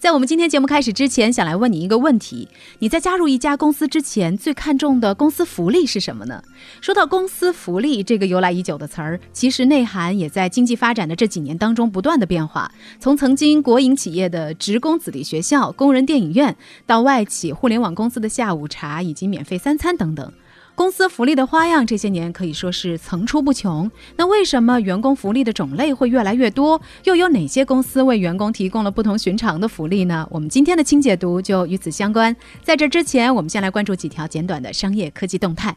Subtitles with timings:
[0.00, 6.42] 在我们今天节目开始之前，想来问你一个问题：你在加入一家公司之前，最看重的公司福利是什么呢？
[6.80, 12.72] 说到公司福利这个由来已久的词儿，其实内涵也在经济发展的这几年当中不断的变化。
[12.98, 20.32] 从曾经国营企业的职工子弟学校、工人电影院，到外企、互联网公司的下午茶以及免费三餐等等。
[20.80, 23.90] 公司福利的花样这些年可以说是层出不穷。
[24.16, 26.80] 那为什么员工福利的种类会越来越多？
[27.04, 30.26] 又有哪些公司为员工提供了不同寻常的福利呢？
[30.30, 32.34] 我们今天的清解读就与此相关。
[32.62, 35.76] 在这之前，我们先来关注几条简短的商业科技动态。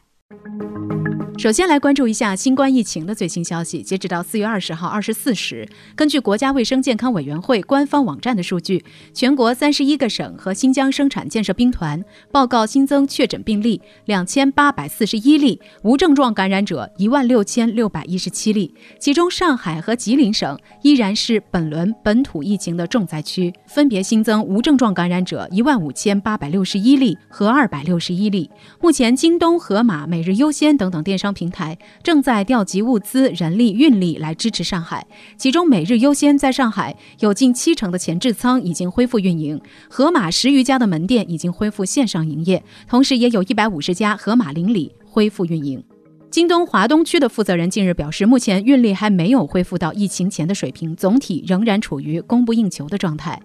[1.38, 3.82] 首先来关注一下新冠疫情的最新消息。
[3.82, 18.74] 截止到四月二十号二十四时，根据国家卫生健康委员会官方网站的数据，全国三十一个省和新疆生产建设兵团报告新增确诊病例两千八百四十一例，无症状感染者一万六千六百一十七例。
[19.00, 28.50] 其中，上海和吉林省依然是本轮本土疫情的重灾区，分别新增无症状感染者一万五千八百六十一例和二百六十一例。
[28.80, 31.23] 目前，京东、盒马、每日优先等等电商。
[31.24, 35.08] 商平台正在调集物资、人力、运力来支持上海。
[35.38, 39.58] 其中，每日优先在上海有近七成的前置仓已经恢复运营，
[39.90, 45.82] 盒马十余家的门店已经恢复线上营业，同时也有一百五十家盒马邻里恢复运营。
[46.30, 53.40] 京东华东区的负责人近日表示，目前运力还没有恢复到疫情前的水平，总体仍然处于供不应求的状态。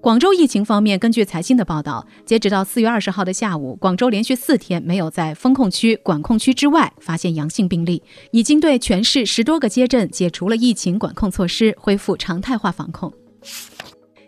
[0.00, 13.12] 广州疫情方面，根据财新的报道，截止到四月二十号的下午，广州连续四天没有在封控区、管控区之外发现阳性病例，已经对全市十多个街镇解除了疫情管控措施，恢复常态化防控。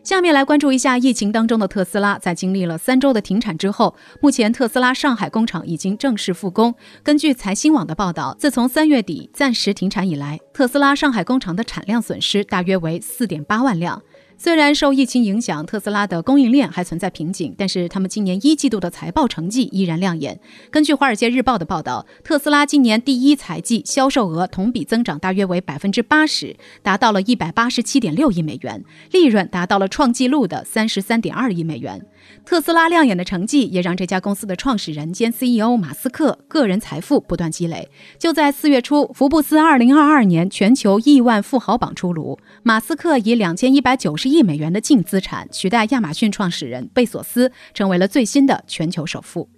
[0.04, 6.74] 下面来关注一下疫情当中的特斯拉，在经历了三周的停产之后，目前特斯拉上海工厂已经正式复工。
[7.02, 14.02] 根据财新网的报道，自从三月底暂时停产以来，特斯拉上海工厂的产量损失大约为四点八万辆。
[14.42, 20.41] 虽然受疫情影响，特斯拉的供应链还存在瓶颈，但是他们今年一季度的财报成绩依然亮眼。
[20.69, 32.04] 根据《华尔街日报》的报道，特斯拉今年第一财季销售额同比增长大约为百分之八十，达到了一百八十七点六亿美元，利润达到了创纪录的三十三点二亿美元。
[32.44, 37.88] 特斯拉亮眼的成绩也让这家公司的创始人兼 CEO 马斯克个人财富不断积累。
[38.19, 49.48] 就在四月初，福布斯二零二二年全球亿万富豪榜出炉，马斯克以两千一百九十亿亿美元的净资产取代亚马逊创始人贝索斯，成为了最新的全球首富。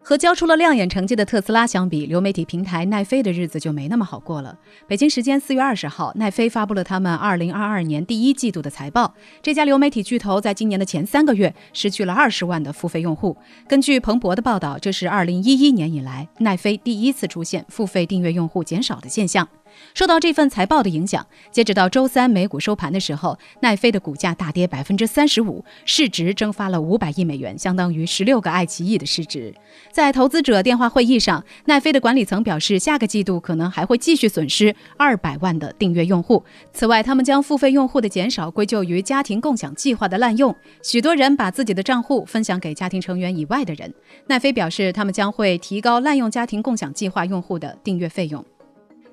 [0.00, 4.58] 和交出了亮眼成绩的特斯拉相比，流媒体平台奈飞的日子就没那么好过了。
[4.86, 9.12] 北京时间四月二十号，奈飞发布了他们二零二二年第一季度的财报。
[9.42, 13.36] 这家流媒体巨头在今年的前三个月失去了二十万的付费用户。
[13.68, 19.46] 根据彭博的报道，这是二零一一年以来奈飞第一次出现付费订阅用户减少的现象。
[19.94, 29.54] 受到这份财报的影响，截止到周三美股收盘的时候，奈飞的股价大跌百分之三十五，市值蒸发了五百亿美元，相当于十六个爱奇艺的市值。
[29.90, 36.42] 在投资者电话会议上，奈飞的管理层表示，下个季度可能还会继续损失二百万的订阅用户。
[36.72, 43.92] 此外，他们将付费用户的减少归咎于家庭共享计划的滥用，许多人把自己的账户分享给家庭成员以外的人。
[44.26, 48.44] 奈飞表示，他们将会提高滥用家庭共享计划用户的订阅费用。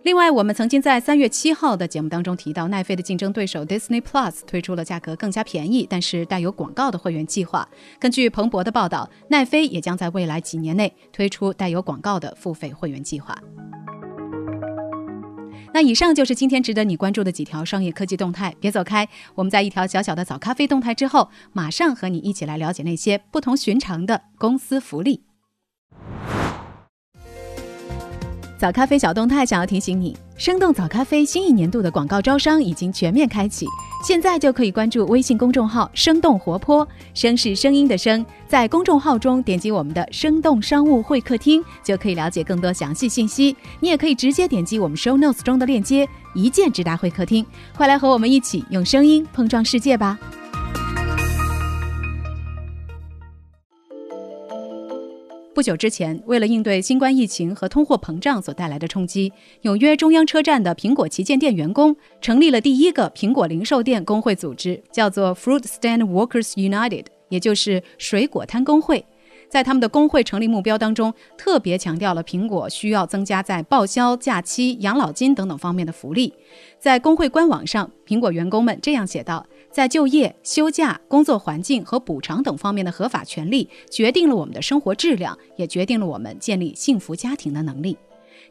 [0.06, 7.68] 另外，我们曾经在三月七号的节目当中提到，奈飞的竞争对手 Disney Plus 推出了价格更加便宜，但是带有广告的会员计划。
[8.00, 13.36] 根据彭博的报道，奈飞也将在未来几年内推出带有广告的付费会员计划。
[15.74, 19.10] 那以上就是今天值得你关注的几条商业科技动态，别走开。
[19.34, 25.24] 我们在一条小小的早咖啡动态之后，马上和你一起来了解那些不同寻常的公司福利。
[28.58, 33.68] 早咖啡小动态想要提醒你，生动早咖啡新一年度的广告招商已经全面开启，
[34.02, 43.54] 现在就可以关注微信公众号“生动活泼”，声是声音的声，在公众号中点击我们的“生动商务会客厅”，就可以了解更多详细信息。
[43.82, 47.46] 你也可以直接点击我们 show notes 中的链接，一键直达会客厅。
[47.76, 50.18] 快来和我们一起用声音碰撞世界吧！
[55.56, 59.32] 不久之前，为了应对新冠疫情和通货膨胀所带来的冲击，
[59.62, 69.06] 纽约中央车站的苹果旗舰店员工成立了第一个苹果零售店工会组织，叫做 Fruit Stand Workers United，也就是水果摊工会。
[69.48, 76.34] 在他们的工会成立目标当中，特别强调了苹果需要增加在报销、假期、养老金等等方面的福利。
[76.80, 87.98] 在工会官网上，苹果员工们这样写道：“在就业、休假、工作环境和补偿等方面的合法权利，决定了我们的生活质量，也决定了我们建立幸福家庭的能力。”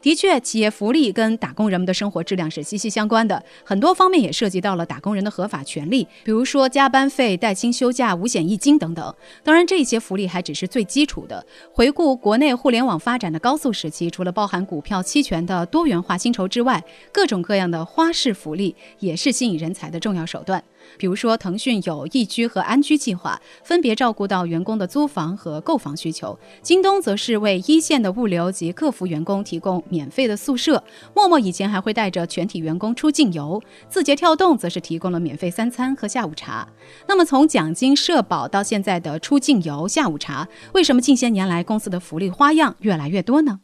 [0.03, 9.15] 的确，企业福利跟打工人们的生活质量是息息相关的，很多方面也涉及到了打工人的合法权利，比如说加班费、带薪休假、五险一金等等。
[9.43, 11.43] 当然，这些福利还只是最基础的。
[11.71, 20.63] 回顾国内互联网发展的高速时期，除了包含股票期权的多元化薪酬之外，各种各样的花式福利也是吸引人才的重要手段。
[20.97, 30.81] 比如说，腾讯有易居和安居计划，分别照顾到员工的租房和购房需求；京东则是为一线的物流及客服员工提供免费的宿舍；
[31.15, 33.59] 陌陌以前还会带着全体员工出境游；
[33.89, 36.67] 字节跳动则是提供了免费三餐和下午茶。
[37.07, 43.59] 那么，从奖金、社保到现在的出境游、下午茶，为什么近些年来公司的福利花样越来越多呢？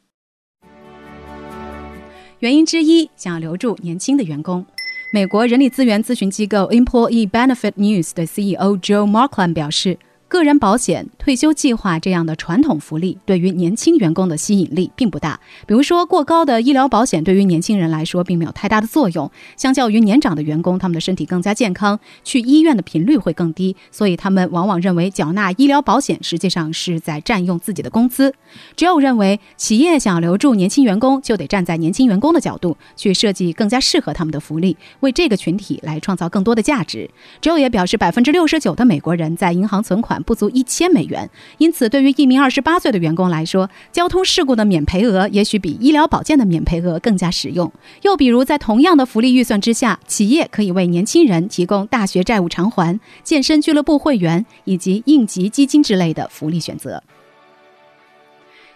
[2.40, 4.66] 原因之一，想要留住年轻的员工。
[5.14, 9.98] 美国人力资源咨询机构 Employee Benefit News 的 CEO Joe Markland 表示。
[10.32, 15.38] 个人保险、退休计划这样的传统福利对于年轻员工的吸引力并不大。
[15.68, 19.30] 比如说，过高的医疗保险对于年轻人来说并没有太大的作用。
[19.58, 28.34] 相较于年长的员工，他们的身体更加健康，去医院的频率会更低，所以他们往往认为缴纳医疗保险实际上是在占用自己的工资。
[28.78, 37.10] Joe 认为，企业想要留住年轻员工，就得站在年轻员工的角度去设计更加适合他们的福利，为这个群体来创造更多的价值。
[37.42, 40.21] Joe 也表示，百分之六十九的美国人在银行存款。
[40.24, 47.72] 不足一千美元，因此对于一名二十八岁的员工来说，交通事故的免赔额也许比医疗保健的免赔额更加实用。
[48.02, 57.02] 又比如，在同样的福利预算之下，企业可以为年轻人提供大学债务偿还、健身俱乐部会员以及应急基金之类的福利选择。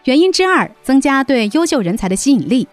[0.06, 2.68] 原因之二，增加对优秀人才的吸引力。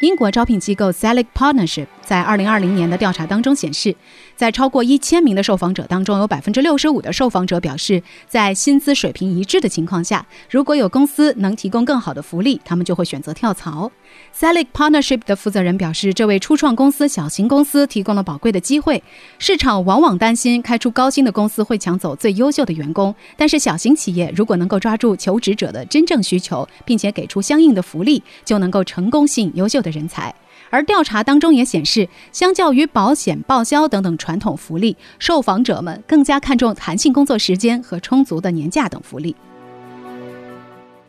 [0.00, 3.94] 英国招聘机构 Solic Partnership 在二零二零年的调查当中显示。
[4.34, 13.90] 在超过一千名的受访者当中，有百分之六十五的受访者表示，在薪资水平一致的情况下，如果有公司能提供更好的福利，他们就会选择跳槽。
[14.34, 19.02] Selig Partnership 的负责人表示，这位初创公司、小型公司提供了宝贵的机会。
[19.38, 30.32] 市场往往担心开出高薪的公司会抢走最优秀的员工，但是小型企业如果能够抓住求职者的真正需求，并且给出相应的福利，就能够成功吸引优秀的人才。
[30.70, 39.34] 而调查当中也显示，相较于保险、报销等等传统福利，受访者们更加看重弹性工作时间和充足的年假等福利。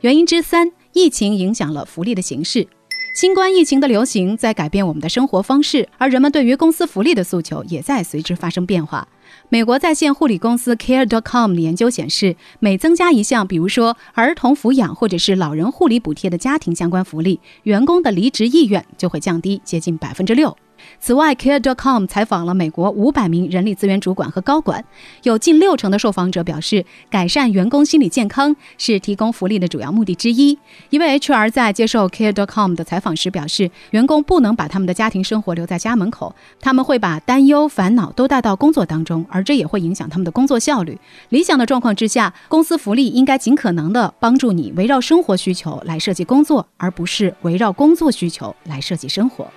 [0.02, 2.68] 原因之三，疫情影响了福利的形式。
[3.14, 9.08] 新冠疫情的流行在改变我们的生活方式，而人们对于公司福利的诉求也在随之发生变化。
[9.50, 20.56] 美国在线护理公司 Care.com 的研究显示，每增加一项，比如说儿童抚养或者是老人护理补贴的家庭相关福利，员工的离职意愿就会降低接近百分之六。
[21.00, 24.84] 此外，Care.com 采访了美国五百名人力资源主管和高管，
[25.24, 30.58] 有近六成的受访者表示，改善员工心理健康是提供福利的主要目的之一。
[30.90, 40.98] 一位 HR 在接受 Care.com 的采访时表示，员工不能把他们的家庭生活留在家门口，他们会把担忧、烦恼都带到工作当中，而这也会影响他们的工作效率。
[41.30, 49.48] 理想的状况之下，公司福利应该尽可能的帮助你围绕生活需求来设计工作，而不是围绕工作需求来设计生活。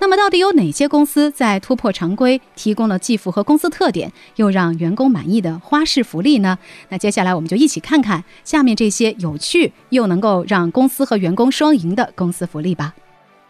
[0.00, 6.56] 那么，到底有哪些公司在突破常规，提供了既符合公司特点又让员工满意的花式福利呢？
[6.88, 12.94] 那接下来我们就一起看看下面这些有趣又能够让公司和员工双赢的公司福利吧。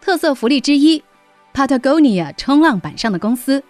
[0.01, 1.03] 特色福利之一
[1.53, 3.63] ，Patagonia 冲浪板上的公司。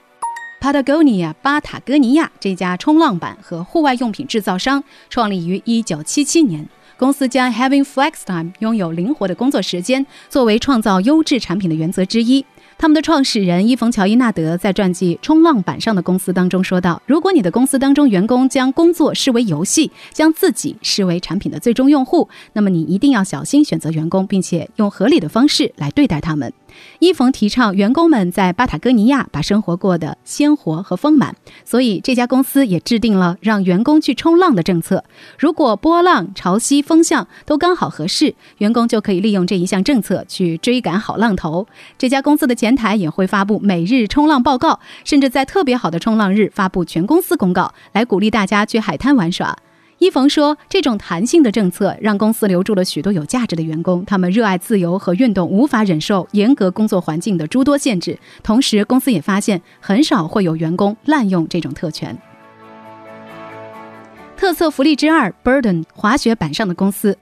[0.62, 6.68] Patagonia 巴塔哥尼亚这家冲浪板和户外用品制造商创立于1977年。
[6.98, 12.46] 公司将 having flex time 拥有灵活的工作时间作为创造优质产品的原则之一。
[12.82, 26.54] 他们的创始人伊冯·乔伊纳德在传记《冲浪板上的公司》当中说道：“如果你的公司当中员工将工作视为游戏，将自己视为产品的最终用户，那么你一定要小心选择员工，并且用合理的方式来对待他们。”
[27.00, 35.04] 伊冯提倡员工们在巴塔哥尼亚把生活过得鲜活和丰满，所以这家公司也制定了让员工去冲浪的政策。
[35.38, 41.68] 如果波浪、潮汐、风向都刚好合适，员工就可以利用这一项政策去追赶好浪头。
[41.98, 49.58] 这家公司的前台也会发布每日冲浪报告，甚至在特别好的冲浪日发布全公司公告，来鼓励大家去海滩玩耍。
[50.00, 58.18] 伊冯说：“这种弹性的政策让公司留住了许多有价值的员工，他们热爱自由和运动，无法忍受严格工作环境的诸多限制。
[58.42, 62.18] 同时，公司也发现很少会有员工滥用这种特权。”
[64.38, 67.18] 特色福利之二，Burden 滑雪板上的公司。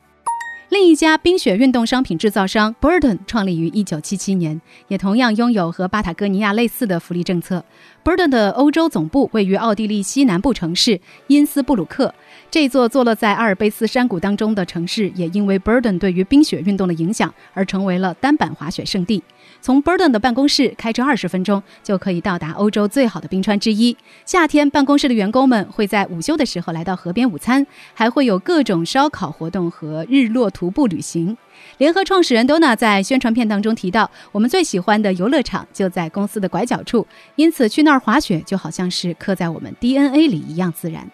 [0.70, 7.64] 另一家冰雪运动商品制造商 Burden 创立于1977年，也同样拥有和巴塔哥尼亚类似的福利政策。
[8.04, 12.14] Burden 的欧洲总部位于奥地利西南部城市因斯布鲁克。
[12.52, 19.24] 这座坐落在阿尔卑斯山谷当中的城市，也因为 Burden 对于冰雪运动的影响而成为了单板滑雪圣地。
[19.62, 23.96] 从 Burden 的办公室开车二十分钟就可以到达欧洲最好的冰川之一。
[24.26, 31.38] 夏天，办公室的员工们会在午休的时候来到河边午餐，还会有各种烧烤活动和日落徒步旅行。
[31.78, 41.08] 联合创始人 Donna 在宣传片当中提到：“我们最喜欢的游乐场就在公司的拐角处，因此去那儿滑雪就好像是刻在我们 DNA 里一样自然。”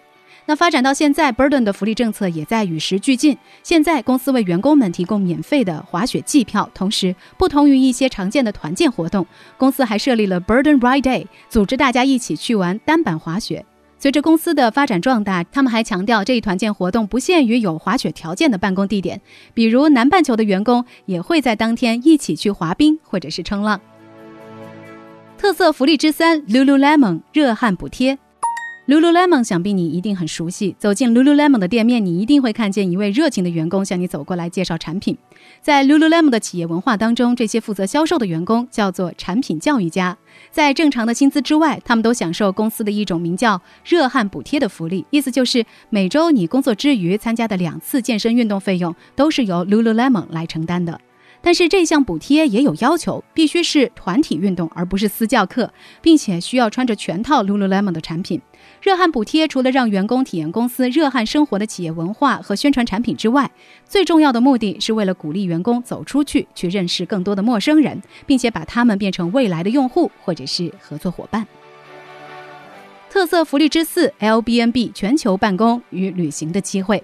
[0.46, 3.36] 那发展到现在，Burden 的福利政策也在与时俱进。
[3.62, 13.64] 现在，公司为员工们提供免费的滑雪季票，同时，不同于一些常见的团建活动，公司还设立了 Burden Ride Day，组织大家一起去玩单板滑雪。
[14.04, 19.18] 随着公司的发展壮大，他们还强调这一团建活动不限于有滑雪条件的办公地点，
[19.54, 23.80] 比如南半球的员工也会在当天一起去滑冰或者是冲浪。
[25.38, 28.18] 特色福利之三：Lululemon 热汗补贴。
[28.86, 30.76] Lululemon，想必你一定很熟悉。
[30.78, 35.16] 走进 Lululemon 的店面，你一定会看见一位热情的员工向你走过来介绍产品。
[35.62, 40.18] 在 Lululemon 的企业文化当中，这些负责销售的员工叫做产品教育家。
[40.50, 51.00] 在正常的薪资之外，他们都享受公司的一种名叫“热汗补贴”的福利，意思就是每周你工作之余参加的两次健身运动费用都是由 Lululemon 来承担的。
[51.40, 58.40] 但是这项补贴也有要求，必须是团体运动，而不是私教课，并且需要穿着全套 Lululemon 的产品。
[58.84, 63.50] 热汗补贴除了让员工体验公司热汗生活的企业文化和宣传产品之外，
[63.86, 71.46] 最重要的目的是为了鼓励员工走出去，去认识更多的陌生人，并且把他们变成未来的用户或者是合作伙伴。
[73.08, 77.02] 特色福利之四：LBNB 全球办公与旅行的机会。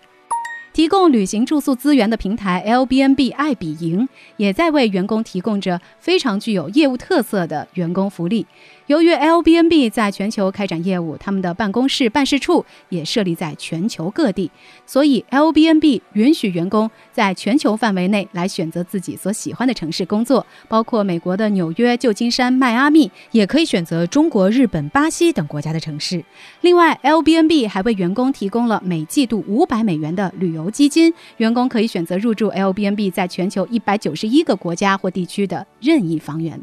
[0.73, 8.47] 提供旅行住宿资源的平台 l b n b 爱比营也在为员工提供着非常具有业务特色的员工福利。
[8.91, 14.51] 由于 l b n b 在全球开展业务，他们的办公室办事处也设立在全球各地，
[14.85, 26.25] 所以 l b n b 允许员工在全球范围内来选择自己所喜欢的城市工作，包括美国的纽约、旧金山、迈阿密，也可以选择中国、日本、巴西等国家的城市。
[26.63, 36.61] 另外 l b n b 还为员工提供了每季度五百美元的旅游基金，员工可以选择入住 l b n b 在全球一百九十一个国家或地区的任意房源。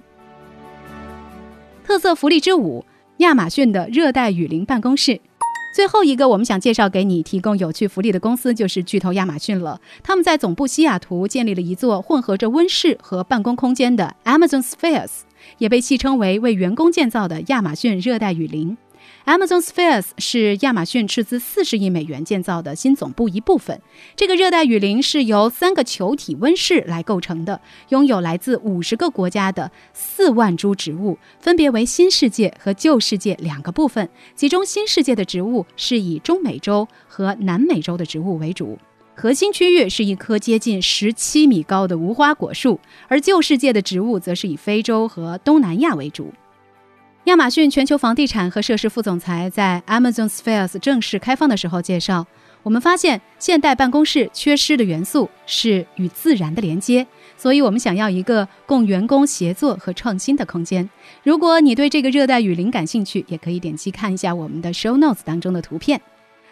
[1.88, 2.84] 特色福利之五：
[3.20, 5.22] 亚马逊的热带雨林办公室。
[5.74, 9.79] 最后一个我们想介绍给你提供有趣福利的公司就是巨头亚马逊了。
[10.03, 15.22] 他们在总部西雅图建立了一座混合着温室和办公空间的 Amazon Spheres，
[15.60, 18.75] 也被戏称为为员工建造的亚马逊热带雨林。
[19.27, 23.81] Amazon Spheres 是亚马逊斥资四十亿美元建造的新总部一部分。
[24.15, 34.07] 这个热带雨林是由三个球体温室来构成的，拥有来自五十个国家的四万株植物，分别为新世界和旧世界两个部分。
[34.34, 38.79] 其中新世界的植物是以中美洲和南美洲的植物为主，
[39.13, 42.79] 核心区域是一棵接近十七米高的无花果树，
[43.10, 46.31] 而旧世界的植物则是以非洲和东南亚为主。
[47.27, 52.25] 亚马逊全球房地产和设施副总裁在 Amazon Spheres 正式开放的时候介绍，
[52.63, 57.05] 我们发现现代办公室缺失的元素是与自然的连接，
[57.36, 60.89] 所以我们想要一个供员工协作和创新的空间。
[61.22, 66.00] 如果你对这个热带雨林感兴趣，也可以点击看一下我们的 Show Notes 当中的图片。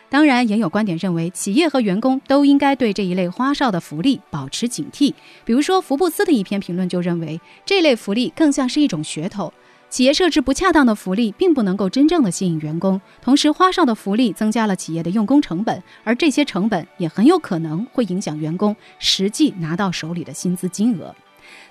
[0.10, 5.14] 当然，也有观点认为，企业和员工都应该对这一类花哨的福利保持警惕。
[5.46, 9.54] 比如说，福布斯的一篇评论就认为，这类福利更像是一种噱头。
[9.96, 13.00] 企业设置不恰当的福利，并不能够真正的吸引员工。
[13.22, 21.16] 同时，花哨的福利增加了企业的用工成本，而这些成本也很有可能会影响员工实际拿到手里的薪资金额。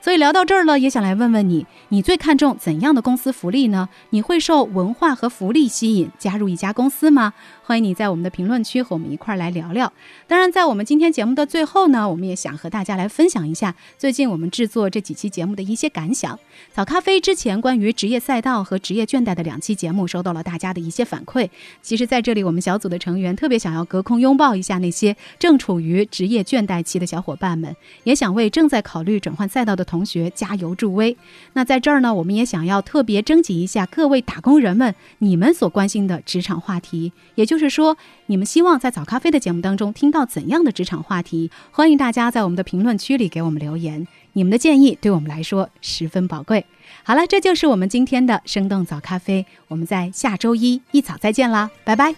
[0.04, 3.88] 所以聊到这儿了，也想来问问你：你最看重怎样的公司福利呢？
[4.10, 7.32] 你会受文化和福利吸引加入一家公司吗？
[7.62, 9.90] 欢迎你在我们的评论区和我们一块儿来聊聊。
[10.26, 16.38] 当然，在我们今天节目的最后呢，我们也想和大家来分享一下最近我们制作这几期节目的一些感想。
[16.70, 21.48] 早咖啡之前关于职业赛道和职业倦怠的两期节目，收到了大家的一些反馈。
[21.80, 31.16] 其实，在这里，我们小组的成员特别想要隔空拥抱一下那些正处于职业倦怠期的小伙伴们，也想为正在考虑转换赛道的同同学加油助威。
[31.52, 37.44] 那在这儿呢，我们也想要特别征集一下各位打工人们你们所关心的职场话题，也。
[37.44, 37.96] 就是说，
[38.26, 41.50] 你们希望在早咖啡的节目当中听到怎样的职场话题？
[41.70, 46.64] 欢迎大家在我们的评论区里给我们留言，你们的建议对我们来说十分宝贵。
[47.04, 52.14] 好了，这就是我们今天的生动早咖啡，我们在下周一一早再见啦，拜拜。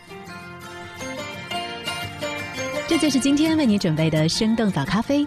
[2.88, 5.26] 这就是今天为你准备的生动早咖啡，